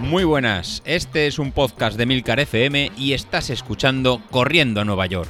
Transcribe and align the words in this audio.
Muy 0.00 0.24
buenas, 0.24 0.82
este 0.86 1.26
es 1.26 1.38
un 1.38 1.52
podcast 1.52 1.98
de 1.98 2.06
Milcar 2.06 2.40
FM 2.40 2.92
y 2.96 3.12
estás 3.12 3.50
escuchando 3.50 4.22
Corriendo 4.30 4.80
a 4.80 4.84
Nueva 4.84 5.04
York. 5.06 5.28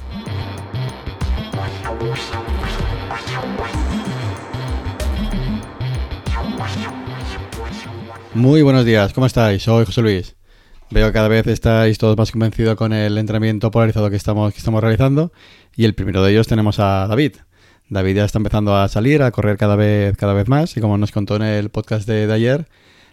Muy 8.33 8.61
buenos 8.61 8.85
días, 8.85 9.11
¿cómo 9.11 9.25
estáis? 9.27 9.63
Soy 9.63 9.85
José 9.85 10.01
Luis. 10.01 10.37
Veo 10.91 11.07
que 11.07 11.13
cada 11.13 11.27
vez 11.27 11.45
estáis 11.47 11.97
todos 11.97 12.15
más 12.15 12.31
convencidos 12.31 12.75
con 12.75 12.93
el 12.93 13.17
entrenamiento 13.17 13.69
polarizado 13.69 14.09
que 14.09 14.15
estamos, 14.15 14.53
que 14.53 14.59
estamos 14.59 14.81
realizando 14.81 15.33
y 15.75 15.85
el 15.85 15.93
primero 15.93 16.23
de 16.23 16.31
ellos 16.31 16.47
tenemos 16.47 16.79
a 16.79 17.05
David. 17.07 17.33
David 17.89 18.17
ya 18.17 18.25
está 18.25 18.37
empezando 18.37 18.75
a 18.75 18.87
salir, 18.87 19.23
a 19.23 19.31
correr 19.31 19.57
cada 19.57 19.75
vez, 19.75 20.15
cada 20.15 20.33
vez 20.33 20.47
más 20.47 20.77
y 20.77 20.81
como 20.81 20.97
nos 20.97 21.11
contó 21.11 21.35
en 21.35 21.41
el 21.41 21.69
podcast 21.69 22.07
de 22.07 22.31
ayer, 22.31 22.67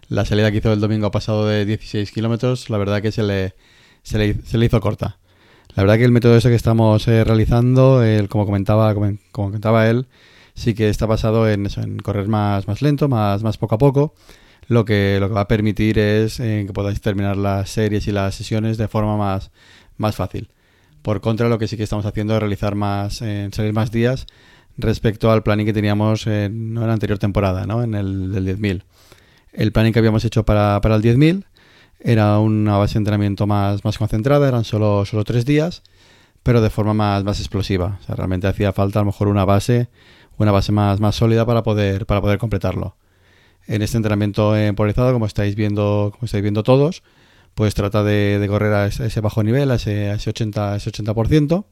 la 0.09 0.25
salida 0.25 0.51
que 0.51 0.59
hizo 0.59 0.73
el 0.73 0.81
domingo 0.81 1.11
pasado 1.11 1.47
de 1.47 1.65
16 1.65 2.13
kilómetros, 2.13 2.69
la 2.69 2.77
verdad 2.77 3.01
que 3.01 3.11
se 3.11 3.23
le, 3.23 3.55
se 4.03 4.19
le, 4.19 4.67
hizo 4.67 4.81
corta. 4.81 5.19
La 5.75 5.83
verdad 5.83 5.97
que 5.97 6.05
el 6.05 6.13
método 6.13 6.37
ese 6.37 6.51
que 6.51 6.55
estamos 6.55 7.09
eh, 7.09 7.25
realizando, 7.25 8.03
como, 8.29 8.45
comentaba, 8.45 8.95
como, 8.95 9.17
comentaba 9.33 9.89
él, 9.89 10.07
sí 10.55 10.75
que 10.75 10.91
está 10.91 11.07
basado 11.07 11.49
en, 11.49 11.69
correr 12.03 12.29
más, 12.29 12.69
más 12.69 12.83
lento, 12.83 13.09
más, 13.09 13.43
más 13.43 13.57
poco 13.57 13.77
a 13.77 13.79
poco. 13.79 14.15
Lo 14.69 14.85
que, 14.85 15.19
lo 15.21 15.29
que 15.29 15.35
va 15.35 15.43
a 15.43 15.49
permitir 15.49 15.99
es 15.99 16.39
eh, 16.41 16.65
que 16.67 16.73
podáis 16.73 17.01
terminar 17.01 17.37
las 17.37 17.71
series 17.71 18.09
y 18.09 18.13
las 18.13 18.35
sesiones 18.35 18.77
de 18.79 18.89
forma 18.89 19.17
más, 19.17 19.51
más 19.97 20.17
fácil. 20.17 20.51
Por 21.03 21.21
contra, 21.21 21.49
lo 21.49 21.59
que 21.59 21.69
sí 21.69 21.77
que 21.77 21.85
estamos 21.85 22.05
haciendo 22.05 22.35
es 22.35 22.41
realizar 22.41 22.75
más, 22.75 23.23
en 23.23 23.53
salir 23.53 23.73
más 23.73 23.91
días 23.91 24.27
respecto 24.79 25.31
al 25.31 25.43
planning 25.43 25.67
que 25.67 25.73
teníamos 25.73 26.27
en, 26.27 26.75
la 26.75 26.93
anterior 26.93 27.19
temporada, 27.19 27.67
¿no? 27.67 27.83
en 27.83 27.95
el 27.95 28.33
del 28.33 28.59
10.000. 28.59 28.83
El 29.53 29.73
planning 29.73 29.93
que 29.93 29.99
habíamos 29.99 30.25
hecho 30.25 30.45
para, 30.45 30.81
para 30.81 30.97
el 30.97 31.03
10.000 31.03 31.45
era 32.01 32.39
una 32.39 32.77
base 32.77 32.95
de 32.95 32.99
entrenamiento 32.99 33.47
más, 33.47 33.85
más 33.85 33.99
concentrada, 33.99 34.47
eran 34.49 34.65
solo, 34.65 35.05
solo 35.07 35.25
tres 35.25 35.47
días, 35.47 35.83
pero 36.43 36.61
de 36.61 36.71
forma 36.71 36.95
más, 36.95 37.25
más 37.25 37.41
explosiva. 37.41 37.99
O 38.01 38.05
sea, 38.05 38.15
realmente 38.15 38.47
hacía 38.47 38.73
falta 38.73 38.99
a 38.99 39.03
lo 39.03 39.07
mejor 39.07 39.29
una 39.29 39.45
base, 39.45 39.89
una 40.37 40.53
base 40.53 40.73
más, 40.73 41.01
más 41.01 41.17
sólida 41.17 41.47
para 41.47 41.63
poder, 41.63 42.07
para 42.07 42.21
poder 42.21 42.39
completarlo. 42.39 42.97
En 43.67 43.83
este 43.83 43.97
entrenamiento 43.97 44.55
polarizado, 44.77 45.13
como 45.13 45.27
estáis 45.27 45.57
viendo, 45.57 46.11
como 46.13 46.27
estáis 46.27 46.43
viendo 46.43 46.63
todos, 46.63 47.03
pues 47.55 47.75
trata 47.75 48.05
de, 48.05 48.45
correr 48.49 48.73
a 48.75 48.87
ese, 48.87 49.21
bajo 49.21 49.43
nivel, 49.43 49.71
a 49.71 49.77
ese, 49.77 50.13
ese 50.13 50.33
80%, 50.33 50.77
ese 50.77 50.93
80% 50.93 51.65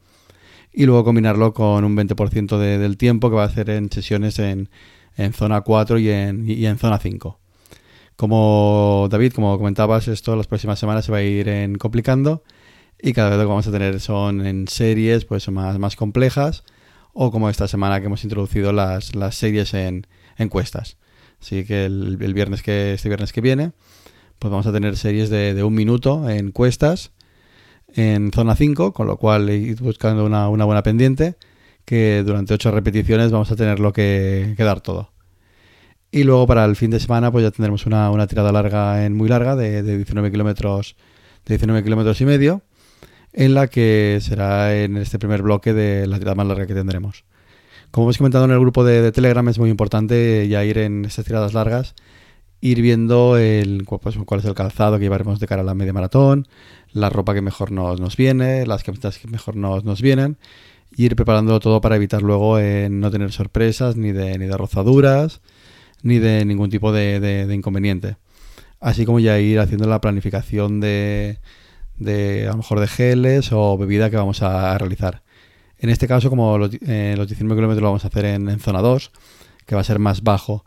y 0.74 0.86
luego 0.86 1.04
combinarlo 1.04 1.54
con 1.54 1.84
un 1.84 1.96
20% 1.96 2.58
del 2.58 2.96
tiempo 2.96 3.30
que 3.30 3.36
va 3.36 3.44
a 3.44 3.46
hacer 3.46 3.70
en 3.70 3.90
sesiones 3.90 4.38
en, 4.38 4.68
en 5.16 5.32
zona 5.32 5.60
4 5.60 5.98
y 5.98 6.10
en, 6.10 6.50
y 6.50 6.66
en 6.66 6.78
zona 6.78 6.98
5. 6.98 7.38
Como 8.16 9.08
David, 9.10 9.32
como 9.32 9.56
comentabas, 9.56 10.08
esto 10.08 10.36
las 10.36 10.46
próximas 10.46 10.78
semanas 10.78 11.04
se 11.04 11.12
va 11.12 11.18
a 11.18 11.22
ir 11.22 11.78
complicando 11.78 12.42
y 13.00 13.12
cada 13.12 13.30
vez 13.30 13.38
lo 13.38 13.44
que 13.44 13.48
vamos 13.48 13.66
a 13.66 13.72
tener 13.72 14.00
son 14.00 14.46
en 14.46 14.68
series 14.68 15.24
pues 15.24 15.48
más, 15.48 15.78
más 15.78 15.96
complejas 15.96 16.64
o 17.12 17.30
como 17.30 17.48
esta 17.48 17.68
semana 17.68 18.00
que 18.00 18.06
hemos 18.06 18.24
introducido 18.24 18.72
las, 18.72 19.14
las 19.14 19.36
series 19.36 19.74
en 19.74 20.06
encuestas. 20.36 20.96
Así 21.40 21.64
que 21.64 21.84
el, 21.84 22.16
viernes 22.16 22.62
que 22.62 22.94
este 22.94 23.08
viernes 23.08 23.32
que 23.32 23.40
viene 23.40 23.72
pues 24.38 24.50
vamos 24.50 24.66
a 24.66 24.72
tener 24.72 24.96
series 24.96 25.30
de, 25.30 25.62
un 25.62 25.74
minuto 25.74 26.28
en 26.28 26.46
encuestas 26.46 27.12
en 27.94 28.30
zona 28.32 28.56
5, 28.56 28.92
con 28.92 29.06
lo 29.06 29.16
cual 29.16 29.50
ir 29.50 29.80
buscando 29.80 30.24
una, 30.24 30.48
una 30.48 30.64
buena 30.64 30.82
pendiente 30.82 31.36
que 31.84 32.22
durante 32.24 32.54
8 32.54 32.70
repeticiones 32.70 33.30
vamos 33.30 33.50
a 33.50 33.56
tenerlo 33.56 33.92
que, 33.92 34.54
que 34.56 34.64
dar 34.64 34.80
todo. 34.80 35.14
Y 36.14 36.22
luego 36.22 36.46
para 36.46 36.64
el 36.64 36.76
fin 36.76 36.92
de 36.92 37.00
semana 37.00 37.32
pues 37.32 37.42
ya 37.42 37.50
tendremos 37.50 37.86
una, 37.86 38.26
tirada 38.28 38.52
larga, 38.52 39.04
en 39.04 39.16
muy 39.16 39.28
larga, 39.28 39.56
de, 39.56 39.82
19 39.82 40.30
kilómetros, 40.30 40.94
de 41.44 41.54
19 41.54 41.82
kilómetros 41.82 42.20
y 42.20 42.24
medio, 42.24 42.62
en 43.32 43.52
la 43.52 43.66
que 43.66 44.20
será 44.22 44.76
en 44.76 44.96
este 44.96 45.18
primer 45.18 45.42
bloque 45.42 45.72
de 45.72 46.06
la 46.06 46.20
tirada 46.20 46.36
más 46.36 46.46
larga 46.46 46.68
que 46.68 46.74
tendremos. 46.74 47.24
Como 47.90 48.06
hemos 48.06 48.18
comentado 48.18 48.44
en 48.44 48.52
el 48.52 48.60
grupo 48.60 48.84
de, 48.84 49.10
Telegram, 49.10 49.48
es 49.48 49.58
muy 49.58 49.70
importante 49.70 50.46
ya 50.46 50.64
ir 50.64 50.78
en 50.78 51.04
estas 51.04 51.24
tiradas 51.24 51.52
largas, 51.52 51.96
ir 52.64 52.80
viendo 52.80 53.36
el, 53.36 53.84
pues, 53.84 54.16
cuál 54.24 54.40
es 54.40 54.46
el 54.46 54.54
calzado 54.54 54.96
que 54.96 55.04
llevaremos 55.04 55.38
de 55.38 55.46
cara 55.46 55.60
a 55.60 55.64
la 55.64 55.74
media 55.74 55.92
maratón, 55.92 56.48
la 56.94 57.10
ropa 57.10 57.34
que 57.34 57.42
mejor 57.42 57.70
nos, 57.70 58.00
nos 58.00 58.16
viene, 58.16 58.66
las 58.66 58.82
camisetas 58.82 59.18
que 59.18 59.28
mejor 59.28 59.54
nos, 59.54 59.84
nos 59.84 60.00
vienen, 60.00 60.38
y 60.96 61.04
ir 61.04 61.14
preparándolo 61.14 61.60
todo 61.60 61.82
para 61.82 61.96
evitar 61.96 62.22
luego 62.22 62.58
eh, 62.58 62.88
no 62.90 63.10
tener 63.10 63.32
sorpresas 63.32 63.96
ni 63.96 64.12
de, 64.12 64.38
ni 64.38 64.46
de 64.46 64.56
rozaduras 64.56 65.42
ni 66.02 66.18
de 66.18 66.46
ningún 66.46 66.70
tipo 66.70 66.90
de, 66.90 67.46
inconveniente. 67.52 68.16
Así 68.80 69.04
como 69.04 69.20
ya 69.20 69.38
ir 69.38 69.60
haciendo 69.60 69.86
la 69.86 70.00
planificación 70.00 70.80
de, 70.80 71.38
de, 71.98 72.46
a 72.46 72.52
lo 72.52 72.58
mejor 72.58 72.80
de 72.80 72.86
geles 72.86 73.50
o 73.52 73.76
bebida 73.76 74.08
que 74.08 74.16
vamos 74.16 74.40
a 74.42 74.76
realizar. 74.78 75.22
En 75.78 75.90
este 75.90 76.08
caso, 76.08 76.30
como 76.30 76.56
los, 76.56 76.70
eh, 76.86 77.14
los 77.16 77.28
19 77.28 77.58
kilómetros 77.58 77.82
lo 77.82 77.88
vamos 77.88 78.04
a 78.04 78.08
hacer 78.08 78.24
en, 78.24 78.58
zona 78.60 78.80
2, 78.80 79.10
que 79.66 79.74
va 79.74 79.82
a 79.82 79.84
ser 79.84 79.98
más 79.98 80.22
bajo 80.22 80.64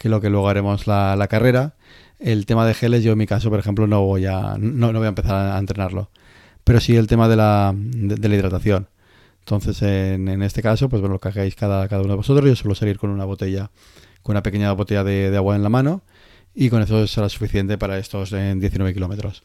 que 0.00 0.08
lo 0.08 0.22
que 0.22 0.30
luego 0.30 0.48
haremos 0.48 0.86
la, 0.86 1.14
la, 1.14 1.28
carrera. 1.28 1.74
El 2.18 2.46
tema 2.46 2.66
de 2.66 2.72
geles, 2.72 3.04
yo 3.04 3.12
en 3.12 3.18
mi 3.18 3.26
caso, 3.26 3.50
por 3.50 3.58
ejemplo, 3.58 3.86
no 3.86 4.02
voy 4.02 4.24
a, 4.24 4.56
no, 4.58 4.92
no 4.92 4.98
voy 4.98 5.06
a 5.06 5.10
empezar 5.10 5.52
a 5.52 5.58
entrenarlo. 5.58 6.10
Pero 6.64 6.80
sí 6.80 6.96
el 6.96 7.06
tema 7.06 7.28
de 7.28 7.36
la, 7.36 7.74
de, 7.76 8.28
la 8.28 8.34
hidratación. 8.34 8.88
Entonces, 9.40 9.82
en, 9.82 10.28
en, 10.28 10.42
este 10.42 10.62
caso, 10.62 10.88
pues 10.88 11.00
bueno, 11.02 11.14
lo 11.14 11.20
que 11.20 11.28
hagáis 11.28 11.54
cada, 11.54 11.86
cada 11.88 12.00
uno 12.00 12.12
de 12.12 12.16
vosotros, 12.16 12.48
yo 12.48 12.56
suelo 12.56 12.74
salir 12.74 12.98
con 12.98 13.10
una 13.10 13.26
botella 13.26 13.70
con 14.22 14.34
una 14.34 14.42
pequeña 14.42 14.72
botella 14.72 15.04
de, 15.04 15.36
agua 15.36 15.56
en 15.56 15.62
la 15.62 15.68
mano 15.68 16.02
y 16.54 16.70
con 16.70 16.82
eso 16.82 17.06
será 17.06 17.28
suficiente 17.28 17.78
para 17.78 17.98
estos 17.98 18.30
19 18.30 18.94
kilómetros. 18.94 19.42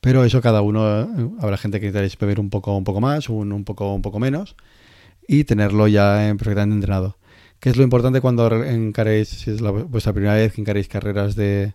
Pero 0.00 0.24
eso 0.24 0.42
cada 0.42 0.60
uno, 0.60 1.00
eh, 1.00 1.06
habrá 1.40 1.56
gente 1.56 1.80
que 1.80 1.86
necesitaréis 1.86 2.18
beber 2.18 2.40
un 2.40 2.50
poco, 2.50 2.76
un 2.76 2.84
poco 2.84 3.00
más, 3.00 3.28
un, 3.28 3.52
un, 3.52 3.64
poco, 3.64 3.94
un 3.94 4.02
poco 4.02 4.18
menos 4.18 4.54
y 5.26 5.44
tenerlo 5.44 5.88
ya 5.88 6.34
perfectamente 6.36 6.74
entrenado. 6.74 7.16
¿Qué 7.64 7.70
es 7.70 7.78
lo 7.78 7.82
importante 7.82 8.20
cuando 8.20 8.46
encaréis, 8.62 9.30
si 9.30 9.50
es 9.50 9.62
la, 9.62 9.70
vuestra 9.70 10.12
primera 10.12 10.34
vez 10.34 10.52
que 10.52 10.60
encaréis 10.60 10.86
carreras 10.86 11.34
de, 11.34 11.72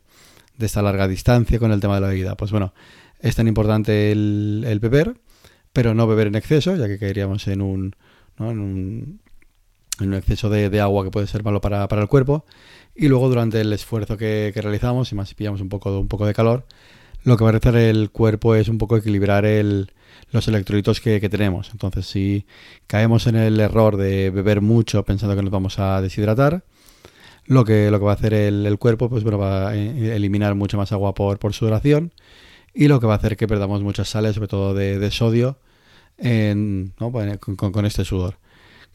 de 0.55 0.66
esta 0.67 0.83
larga 0.83 1.07
distancia 1.07 1.57
con 1.57 1.72
el 1.72 1.79
tema 1.79 1.95
de 1.95 2.01
la 2.01 2.09
bebida? 2.09 2.38
Pues 2.38 2.51
bueno, 2.51 2.75
es 3.19 3.35
tan 3.35 3.47
importante 3.47 4.11
el, 4.11 4.79
beber, 4.79 5.16
pero 5.73 5.95
no 5.95 6.05
beber 6.05 6.27
en 6.27 6.35
exceso, 6.35 6.75
ya 6.75 6.85
que 6.85 7.00
caeríamos 7.00 7.47
en 7.47 7.63
un, 7.63 7.95
¿no? 8.38 8.51
en 8.51 8.59
un 8.59 9.19
en 10.00 10.09
un 10.09 10.13
exceso 10.13 10.51
de, 10.51 10.79
agua 10.79 11.03
que 11.05 11.09
puede 11.09 11.25
ser 11.25 11.44
malo 11.44 11.59
para, 11.59 11.88
el 11.89 12.07
cuerpo. 12.07 12.45
Y 12.94 13.07
luego 13.07 13.27
durante 13.27 13.59
el 13.59 13.73
esfuerzo 13.73 14.16
que, 14.16 14.53
realizamos, 14.56 15.11
y 15.11 15.16
más 15.16 15.29
si 15.29 15.33
pillamos 15.33 15.59
un 15.59 15.69
poco, 15.69 16.00
un 16.00 16.07
poco 16.07 16.27
de 16.27 16.35
calor, 16.35 16.67
lo 17.24 17.38
que 17.38 17.44
va 17.44 17.52
a 17.52 17.57
hacer 17.57 17.75
el 17.75 18.09
cuerpo 18.12 18.56
es 18.56 18.69
un 18.69 18.78
poco 18.78 18.97
equilibrar 18.97 19.46
el, 19.46 19.91
los 20.31 20.47
electrolitos 20.47 21.02
que, 21.02 21.19
tenemos. 21.30 21.69
Entonces, 21.72 22.06
si 22.06 22.46
caemos 22.88 23.28
en 23.28 23.35
el 23.35 23.59
error 23.59 23.97
de 23.97 24.30
beber 24.30 24.62
mucho 24.62 25.03
pensando 25.03 25.35
que 25.35 25.41
nos 25.41 25.52
vamos 25.52 25.80
a 25.80 26.02
deshidratar, 26.02 26.63
lo 27.46 27.66
que, 27.66 27.90
lo 27.90 28.00
que 28.00 28.06
va 28.06 28.12
a 28.12 28.16
hacer 28.16 28.34
el, 28.34 28.78
cuerpo, 28.78 29.09
pues 29.09 29.24
bueno, 29.24 29.40
va 29.40 29.69
a 29.69 29.75
eliminar 29.75 30.56
mucha 30.56 30.78
más 30.78 30.91
agua 30.91 31.13
por, 31.13 31.40
por 31.40 31.53
sudoración 31.53 32.13
y 32.74 32.88
lo 32.88 33.00
que 33.00 33.07
va 33.07 33.13
a 33.13 33.18
hacer 33.18 33.38
que 33.38 33.47
perdamos 33.47 33.81
muchas 33.81 34.09
sales, 34.09 34.36
sobre 34.36 34.47
todo 34.47 34.74
de, 34.74 35.12
sodio, 35.12 35.57
en, 36.18 36.94
con, 36.97 37.56
con, 37.56 37.86
este 37.86 38.06
sudor. 38.06 38.38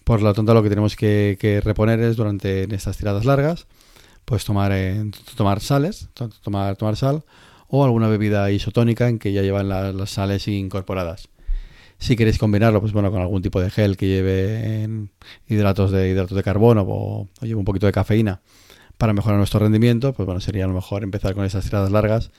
Por 0.05 0.23
lo 0.23 0.33
tanto, 0.35 0.55
lo 0.55 0.63
que 0.63 0.69
tenemos 0.69 0.95
que, 0.95 1.61
reponer 1.65 1.99
es 2.01 2.17
durante 2.17 2.73
estas 2.75 2.97
tiradas 2.97 3.25
largas, 3.25 3.67
pues 4.25 4.45
tomar, 4.45 4.71
eh, 4.73 5.11
tomar 5.37 5.61
sales, 5.61 6.09
tomar, 6.43 6.77
tomar 6.77 6.97
sal 6.97 7.25
o 7.69 7.85
alguna 7.85 8.09
bebida 8.09 8.51
isotónica 8.51 9.09
en 9.09 9.19
que 9.19 9.33
ya 9.33 9.43
llevan 9.43 9.69
las 9.69 10.11
sales 10.11 10.49
incorporadas. 10.49 11.29
Si 11.99 12.17
queréis 12.17 12.39
combinarlo, 12.39 12.81
pues 12.81 12.93
bueno, 12.93 13.11
con 13.11 13.21
algún 13.21 13.43
tipo 13.43 13.61
de 13.61 13.71
gel 13.71 13.97
que 13.97 14.07
lleve 14.07 14.89
hidratos 15.49 15.91
de 15.91 16.11
hidratos 16.11 16.37
de 16.37 16.43
carbono 16.43 16.85
o, 16.87 17.29
lleve 17.41 17.55
un 17.55 17.65
poquito 17.65 17.87
de 17.87 17.93
cafeína 17.93 18.43
para 18.99 19.13
mejorar 19.13 19.39
nuestro 19.39 19.61
rendimiento, 19.61 20.13
pues 20.13 20.27
bueno, 20.27 20.41
sería 20.41 20.65
a 20.65 20.69
lo 20.69 20.75
mejor 20.75 21.03
empezar 21.03 21.35
con 21.35 21.45
esas 21.45 21.65
tiradas 21.65 21.91
largas 21.91 22.31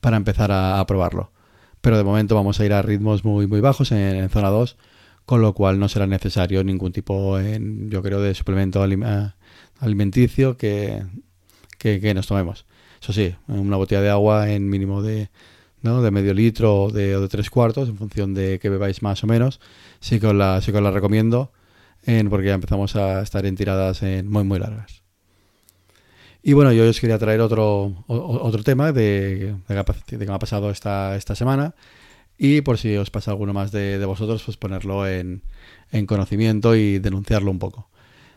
para 0.00 0.16
empezar 0.16 0.50
a, 0.52 0.84
probarlo. 0.86 1.32
Pero 1.80 1.96
de 1.96 2.04
momento 2.04 2.34
vamos 2.34 2.60
a 2.60 2.64
ir 2.64 2.72
a 2.72 2.82
ritmos 2.82 3.24
muy 3.24 3.46
muy 3.46 3.60
bajos 3.60 3.92
en, 3.92 3.98
en 3.98 4.28
zona 4.28 4.48
2 4.48 4.76
con 5.26 5.42
lo 5.42 5.52
cual 5.54 5.78
no 5.78 5.88
será 5.88 6.06
necesario 6.06 6.62
ningún 6.64 6.92
tipo, 6.92 7.38
yo 7.40 8.02
creo, 8.02 8.20
de 8.20 8.34
suplemento 8.34 8.82
alimenticio 9.80 10.56
que, 10.56 11.02
que, 11.78 12.14
nos 12.14 12.28
tomemos. 12.28 12.64
Eso 13.00 13.12
sí, 13.12 13.34
una 13.48 13.76
botella 13.76 14.00
de 14.00 14.10
agua 14.10 14.50
en 14.50 14.68
mínimo 14.68 15.02
de, 15.02 15.30
¿no? 15.82 16.02
de 16.02 16.10
medio 16.10 16.34
litro 16.34 16.84
o 16.84 16.90
de, 16.90 17.18
de, 17.18 17.28
tres 17.28 17.50
cuartos, 17.50 17.88
en 17.88 17.96
función 17.96 18.34
de 18.34 18.58
que 18.58 18.68
bebáis 18.68 19.02
más 19.02 19.22
o 19.24 19.26
menos, 19.26 19.60
sí 20.00 20.20
que 20.20 20.26
os 20.26 20.34
la, 20.34 20.60
sí 20.60 20.72
que 20.72 20.80
la 20.80 20.90
recomiendo, 20.90 21.52
en, 22.04 22.30
porque 22.30 22.48
ya 22.48 22.54
empezamos 22.54 22.96
a 22.96 23.22
estar 23.22 23.46
en 23.46 23.56
tiradas 23.56 24.02
en 24.02 24.30
muy, 24.30 24.44
muy 24.44 24.58
largas. 24.58 25.02
Y 26.42 26.52
bueno, 26.52 26.72
yo 26.72 26.88
os 26.88 27.00
quería 27.00 27.18
traer 27.18 27.40
otro, 27.40 28.04
otro 28.06 28.62
tema 28.62 28.92
de, 28.92 29.56
de, 29.68 30.18
que 30.18 30.26
me 30.26 30.32
ha 30.32 30.38
pasado 30.38 30.70
esta, 30.70 31.16
esta 31.16 31.34
semana, 31.34 31.74
y 32.38 32.60
por 32.60 32.78
si 32.78 32.96
os 32.96 33.10
pasa 33.10 33.30
alguno 33.30 33.52
más 33.52 33.72
de, 33.72 34.04
vosotros, 34.04 34.42
pues 34.44 34.56
ponerlo 34.56 35.06
en, 35.08 35.42
conocimiento 36.06 36.76
y 36.76 36.98
denunciarlo 36.98 37.50
un 37.50 37.58
poco. 37.58 37.88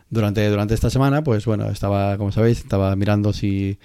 Durante, 0.08 0.48
durante 0.48 0.74
esta 0.74 0.90
semana, 0.90 1.22
pues 1.22 1.44
bueno, 1.46 1.70
estaba, 1.70 2.16
como 2.18 2.32
sabéis, 2.32 2.58
estaba 2.58 2.96
mirando 2.96 3.32
si, 3.32 3.78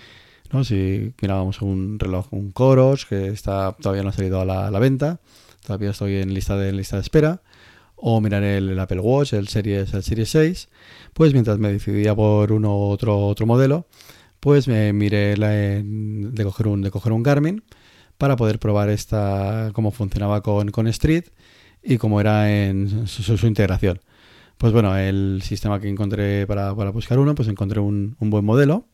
¿no? 0.51 0.63
si 0.63 1.13
mirábamos 1.21 1.61
un 1.61 1.99
reloj, 1.99 2.27
un 2.31 2.51
Coros, 2.51 3.05
que 3.05 3.27
está 3.27 3.75
todavía 3.79 4.03
no 4.03 4.09
ha 4.09 4.13
salido 4.13 4.41
a 4.41 4.45
la, 4.45 4.79
venta, 4.79 5.19
todavía 5.65 5.91
estoy 5.91 6.15
en 6.15 6.33
lista 6.33 6.57
de, 6.57 6.71
lista 6.71 6.97
de 6.97 7.01
espera, 7.01 7.41
o 7.95 8.21
mirar 8.21 8.43
el, 8.43 8.77
Apple 8.79 8.99
Watch, 8.99 9.33
el 9.33 9.47
Series, 9.47 9.93
el 9.93 10.03
Series 10.03 10.29
6, 10.29 10.69
pues 11.13 11.33
mientras 11.33 11.57
me 11.59 11.71
decidía 11.71 12.15
por 12.15 12.51
uno 12.51 12.77
u 12.77 12.81
otro, 12.89 13.27
otro 13.27 13.45
modelo, 13.45 13.87
pues 14.39 14.67
me 14.67 14.93
miré 14.93 15.37
la, 15.37 15.49
de, 15.49 16.43
coger 16.43 16.67
un, 16.67 16.81
de 16.81 16.91
coger 16.91 17.13
un 17.13 17.23
Garmin 17.23 17.63
para 18.17 18.35
poder 18.35 18.59
probar 18.59 18.89
esta 18.89 19.71
cómo 19.73 19.91
funcionaba 19.91 20.41
con, 20.41 20.71
con 20.71 20.87
Street 20.87 21.25
y 21.85 21.97
cómo 21.97 22.19
era 22.19 22.51
en 22.51 23.07
su, 23.07 23.47
integración. 23.47 24.01
Pues 24.57 24.73
bueno, 24.73 24.97
el 24.97 25.41
sistema 25.43 25.79
que 25.79 25.89
encontré 25.89 26.47
para, 26.47 26.71
buscar 26.71 27.19
uno, 27.19 27.35
pues 27.35 27.47
encontré 27.47 27.79
un, 27.79 28.15
buen 28.19 28.45
modelo 28.45 28.85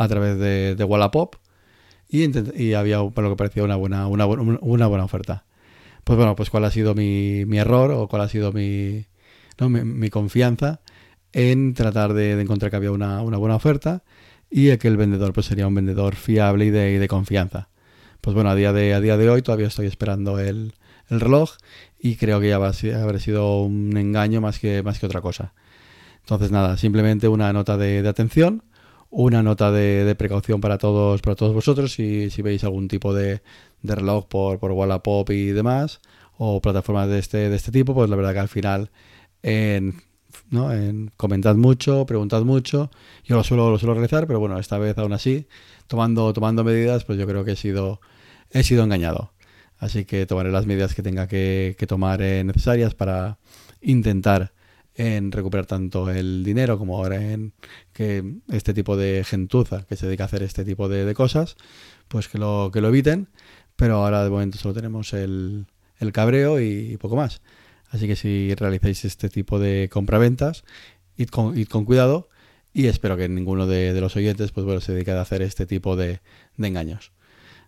a 0.00 0.08
través 0.08 0.38
de, 0.38 0.74
de 0.76 0.84
Wallapop 0.84 1.36
y, 2.08 2.72
había, 2.72 2.98
por 3.04 3.22
lo 3.22 3.30
que 3.30 3.36
parecía, 3.36 3.62
una 3.62 3.76
buena, 3.76 4.06
una, 4.06 4.24
buena 4.86 5.04
oferta. 5.04 5.44
Pues 6.04 6.16
bueno, 6.16 6.34
pues 6.34 6.48
cuál 6.48 6.64
ha 6.64 6.70
sido 6.70 6.94
mi, 6.94 7.44
mi 7.44 7.58
error 7.58 7.90
o 7.90 8.08
cuál 8.08 8.22
ha 8.22 8.28
sido 8.28 8.50
mi, 8.50 9.04
mi, 9.58 10.08
confianza 10.08 10.80
en 11.34 11.74
tratar 11.74 12.14
de, 12.14 12.40
encontrar 12.40 12.70
que 12.70 12.78
había 12.78 12.92
una, 12.92 13.20
una, 13.20 13.36
buena 13.36 13.56
oferta 13.56 14.02
y 14.50 14.74
que 14.78 14.88
el 14.88 14.96
vendedor 14.96 15.34
pues 15.34 15.46
sería 15.46 15.66
un 15.66 15.74
vendedor 15.74 16.16
fiable 16.16 16.64
y 16.64 16.70
de, 16.70 16.92
y 16.92 16.96
de 16.96 17.06
confianza. 17.06 17.68
Pues 18.22 18.34
bueno, 18.34 18.48
a 18.48 18.54
día 18.54 18.72
de, 18.72 18.94
a 18.94 19.00
día 19.00 19.18
de 19.18 19.28
hoy 19.28 19.42
todavía 19.42 19.66
estoy 19.68 19.86
esperando 19.86 20.38
el, 20.38 20.72
el 21.10 21.20
reloj 21.20 21.50
y 21.98 22.16
creo 22.16 22.40
que 22.40 22.48
ya 22.48 22.58
va 22.58 22.68
a 22.68 23.02
haber 23.02 23.20
sido 23.20 23.60
un 23.62 23.94
engaño 23.98 24.40
más 24.40 24.58
que, 24.58 24.82
más 24.82 24.98
que 24.98 25.04
otra 25.04 25.20
cosa. 25.20 25.52
Entonces 26.20 26.50
nada, 26.52 26.76
simplemente 26.76 27.28
una 27.28 27.52
nota 27.52 27.76
de, 27.76 28.06
atención, 28.06 28.62
una 29.10 29.42
nota 29.42 29.72
de, 29.72 30.14
precaución 30.16 30.60
para 30.60 30.78
todos, 30.78 31.20
para 31.20 31.36
todos 31.36 31.52
vosotros 31.52 31.92
si, 31.92 32.30
si 32.30 32.42
veis 32.42 32.64
algún 32.64 32.88
tipo 32.88 33.12
de, 33.12 33.42
reloj 33.82 34.26
por, 34.26 34.58
por 34.58 34.72
Wallapop 34.72 35.30
y 35.30 35.46
demás, 35.46 36.00
o 36.38 36.60
plataformas 36.60 37.08
de 37.08 37.18
este, 37.18 37.50
de 37.50 37.56
este 37.56 37.72
tipo, 37.72 37.94
pues 37.94 38.08
la 38.08 38.16
verdad 38.16 38.32
que 38.32 38.38
al 38.38 38.48
final 38.48 38.90
en, 39.42 40.02
¿no? 40.50 40.72
en 40.72 41.10
comentad 41.16 41.56
mucho, 41.56 42.06
preguntad 42.06 42.42
mucho. 42.42 42.90
Yo 43.24 43.36
lo 43.36 43.44
suelo, 43.44 43.70
lo 43.70 43.78
suelo 43.78 43.94
realizar, 43.94 44.26
pero 44.26 44.40
bueno, 44.40 44.58
esta 44.58 44.78
vez 44.78 44.96
aún 44.98 45.12
así, 45.12 45.46
tomando, 45.86 46.32
tomando 46.32 46.64
medidas, 46.64 47.04
pues 47.04 47.18
yo 47.18 47.26
creo 47.26 47.44
que 47.44 47.52
he 47.52 47.56
sido, 47.56 48.00
he 48.50 48.62
sido 48.62 48.84
engañado. 48.84 49.32
Así 49.78 50.04
que 50.04 50.26
tomaré 50.26 50.50
las 50.50 50.66
medidas 50.66 50.94
que 50.94 51.02
tenga 51.02 51.26
que, 51.26 51.76
tomar 51.88 52.20
eh, 52.22 52.44
necesarias 52.44 52.94
para 52.94 53.38
intentar 53.80 54.52
en 55.00 55.32
recuperar 55.32 55.66
tanto 55.66 56.10
el 56.10 56.44
dinero 56.44 56.78
como 56.78 56.98
ahora 56.98 57.32
en 57.32 57.52
que 57.92 58.22
este 58.50 58.74
tipo 58.74 58.96
de 58.96 59.24
gentuza 59.24 59.86
que 59.88 59.96
se 59.96 60.06
dedica 60.06 60.24
a 60.24 60.26
hacer 60.26 60.42
este 60.42 60.64
tipo 60.64 60.88
de, 60.88 61.14
cosas, 61.14 61.56
pues 62.08 62.28
que 62.28 62.38
lo, 62.38 62.70
que 62.72 62.80
lo 62.80 62.88
eviten. 62.88 63.28
Pero 63.76 63.96
ahora 63.96 64.22
de 64.24 64.30
momento 64.30 64.58
solo 64.58 64.74
tenemos 64.74 65.14
el, 65.14 65.66
el 65.98 66.12
cabreo 66.12 66.60
y 66.60 66.98
poco 66.98 67.16
más. 67.16 67.40
Así 67.88 68.06
que 68.06 68.14
si 68.14 68.54
realizáis 68.54 69.04
este 69.04 69.28
tipo 69.30 69.58
de 69.58 69.88
compraventas, 69.90 70.64
id 71.16 71.28
con, 71.28 71.58
id 71.58 71.68
con 71.68 71.84
cuidado 71.84 72.28
y 72.72 72.86
espero 72.86 73.16
que 73.16 73.28
ninguno 73.28 73.66
de, 73.66 73.98
los 74.00 74.14
oyentes 74.16 74.52
pues, 74.52 74.64
bueno, 74.66 74.80
se 74.80 74.92
dedique 74.92 75.10
a 75.12 75.20
hacer 75.20 75.42
este 75.42 75.66
tipo 75.66 75.96
de 75.96 76.20
engaños. 76.58 77.12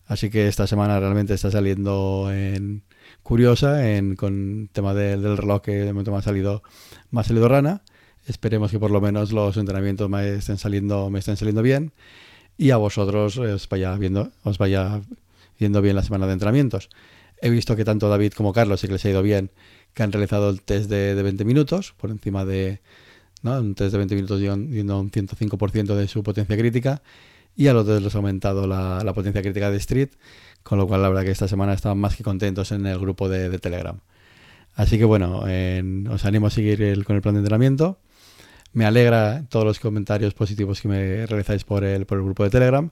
Así 0.06 0.30
que 0.30 0.48
esta 0.48 0.66
semana 0.66 0.98
realmente 0.98 1.34
está 1.34 1.50
saliendo 1.50 2.30
en 2.32 2.82
curiosa 3.22 3.90
en, 3.90 4.16
con 4.16 4.68
tema 4.72 4.94
del, 4.94 5.36
reloj 5.36 5.62
que 5.62 5.72
de 5.72 5.92
momento 5.92 6.10
me 6.12 6.18
ha 6.18 6.22
salido, 6.22 6.62
me 7.10 7.20
ha 7.20 7.48
rana. 7.48 7.82
Esperemos 8.26 8.70
que 8.70 8.78
por 8.78 8.90
lo 8.90 9.00
menos 9.00 9.32
los 9.32 9.56
entrenamientos 9.56 10.08
me 10.08 10.36
estén 10.36 10.58
saliendo, 10.58 11.10
bien 11.62 11.92
y 12.56 12.70
a 12.70 12.76
vosotros 12.76 13.38
os 13.38 13.68
vaya 13.68 13.96
viendo, 13.96 14.30
bien 15.82 15.96
la 15.96 16.02
semana 16.02 16.26
de 16.26 16.34
entrenamientos. 16.34 16.90
He 17.40 17.50
visto 17.50 17.74
que 17.74 17.84
tanto 17.84 18.08
David 18.08 18.32
como 18.34 18.52
Carlos 18.52 18.80
sí 18.80 18.86
que 18.86 18.92
les 18.92 19.04
ha 19.04 19.10
ido 19.10 19.22
bien, 19.22 19.50
que 19.94 20.02
han 20.02 20.12
realizado 20.12 20.50
el 20.50 20.62
test 20.62 20.88
de, 20.88 21.20
20 21.20 21.44
minutos, 21.44 21.94
por 21.96 22.10
encima 22.10 22.44
de 22.44 22.80
¿no? 23.42 23.58
un 23.58 23.74
test 23.74 23.92
de 23.92 23.98
20 23.98 24.14
minutos 24.14 24.40
yendo 24.40 25.00
un 25.00 25.10
105% 25.10 25.94
de 25.96 26.06
su 26.06 26.22
potencia 26.22 26.56
crítica 26.56 27.02
y 27.56 27.68
a 27.68 27.74
los 27.74 27.86
dos 27.86 28.02
les 28.02 28.14
ha 28.14 28.18
aumentado 28.18 28.66
la, 28.66 29.12
potencia 29.14 29.42
crítica 29.42 29.70
de 29.70 29.76
Street, 29.78 30.10
con 30.62 30.78
lo 30.78 30.86
cual 30.86 31.02
la 31.02 31.08
verdad 31.08 31.24
que 31.24 31.30
esta 31.30 31.48
semana 31.48 31.74
estaban 31.74 31.98
más 31.98 32.16
que 32.16 32.22
contentos 32.22 32.72
en 32.72 32.86
el 32.86 32.98
grupo 32.98 33.28
de, 33.28 33.58
Telegram. 33.58 33.98
Así 34.74 34.98
que 34.98 35.04
bueno, 35.04 35.44
os 36.10 36.24
animo 36.24 36.46
a 36.46 36.50
seguir 36.50 37.04
con 37.04 37.16
el 37.16 37.22
plan 37.22 37.34
de 37.34 37.40
entrenamiento. 37.40 37.98
Me 38.72 38.86
alegra 38.86 39.44
todos 39.50 39.66
los 39.66 39.80
comentarios 39.80 40.32
positivos 40.32 40.80
que 40.80 40.88
me 40.88 41.26
realizáis 41.26 41.64
por 41.64 41.84
el, 41.84 42.06
por 42.06 42.18
el 42.18 42.24
grupo 42.24 42.42
de 42.44 42.50
Telegram 42.50 42.90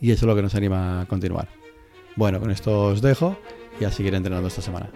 y 0.00 0.10
eso 0.10 0.24
es 0.24 0.28
lo 0.28 0.34
que 0.34 0.42
nos 0.42 0.54
anima 0.54 1.02
a 1.02 1.06
continuar. 1.06 1.48
Bueno, 2.16 2.40
con 2.40 2.50
esto 2.50 2.84
os 2.84 3.02
dejo 3.02 3.38
y 3.78 3.84
a 3.84 3.92
seguir 3.92 4.14
entrenando 4.14 4.48
esta 4.48 4.62
semana. 4.62 4.90